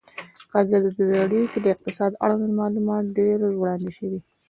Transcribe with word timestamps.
په 0.49 0.55
ازادي 0.63 1.03
راډیو 1.17 1.49
کې 1.51 1.59
د 1.61 1.65
اقتصاد 1.75 2.11
اړوند 2.23 2.57
معلومات 2.61 3.03
ډېر 3.17 3.37
وړاندې 3.61 3.91
شوي. 3.97 4.19